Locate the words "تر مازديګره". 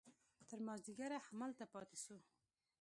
0.49-1.17